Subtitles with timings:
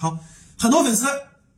[0.00, 0.16] 好，
[0.56, 1.06] 很多粉丝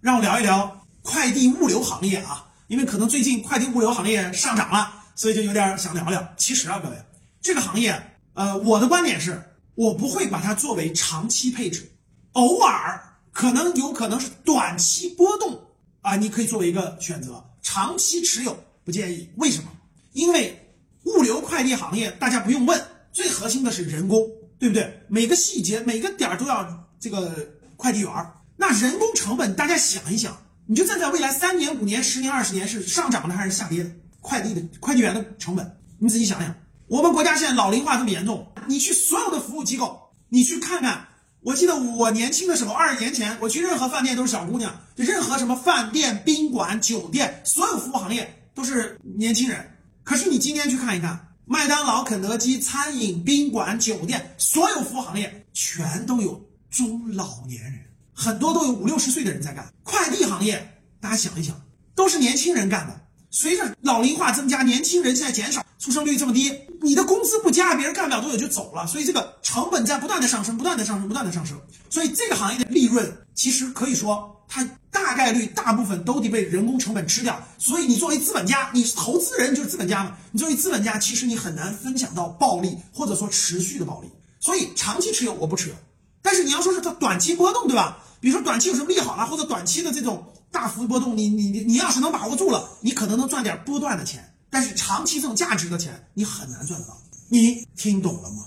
[0.01, 6.27] 让我聊一聊快递物流行业啊，因为可能最近快递物流行业上涨了，所以就有点想聊聊。
[6.39, 6.97] 其实啊，各位，
[7.43, 9.43] 这个行业，呃，我的观点是，
[9.75, 11.93] 我不会把它作为长期配置，
[12.33, 12.99] 偶尔
[13.31, 15.61] 可能有可能是短期波动
[16.01, 19.29] 啊，你可以作为一个选择，长期持有不建议。
[19.37, 19.71] 为什么？
[20.15, 20.59] 因为
[21.05, 24.27] 物流快递行业，大家不用问，最核心的是人工，
[24.59, 25.05] 对不对？
[25.09, 27.47] 每个细节、每个点都要这个
[27.81, 28.35] 快递员儿。
[28.59, 33.91] 那人工成本，大家想一想，你就站在未来三年、五年、十年、二十年是上涨的还是下跌的？
[34.21, 36.55] 快递的快递员的成本，你仔细想想。
[36.89, 39.99] 我们国家现在老龄化这么严重，你去所有的服务机构，
[40.29, 41.09] 你去看看。
[41.41, 49.67] 我记得我年轻的时候，二十年前，我去任何饭店都是小姑娘，就任何什么饭店、宾馆、酒店，所有服务行业都是年轻人。
[50.05, 56.39] 可是你今天去看一看，麦当劳、肯德基、餐饮、宾馆、酒店，所有服务行业全都有
[56.71, 57.81] 中老年人，
[58.15, 59.73] 很多都有五六十岁的人在干。
[59.83, 61.61] 快递行业，大家想一想，
[61.95, 63.01] 都是年轻人干的。
[63.31, 71.61] 随着老龄化增加，年轻人现在减少，出生率这么低，你的工资不加，别人干不了多久就走了，所以这个成本在不断的上升，不断的上升，不断的上升。
[71.89, 74.69] 所以这个行业的利润，其实可以说它。
[74.93, 80.17] 大概率大部分都得被人工成本吃掉，所以你作为资本家，你投资人就是资本家嘛。
[80.33, 84.11] 你作为资本家，其实你很难分享到暴利，或者说持续的暴利。
[84.41, 85.75] 所以长期持有我不持有，
[86.23, 87.99] 但是你要说是它短期波动，对吧？
[88.21, 94.35] 比如说短期有什么利好了，或者短期的这种大幅波动，你你你你要是能把握住了，你可能能赚点波段的钱。
[94.51, 96.97] 但是长期这种价值的钱，你很难赚得到。
[97.29, 98.45] 你听懂了吗？